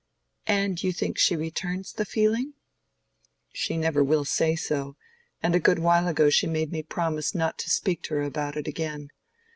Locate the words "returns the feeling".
1.35-2.55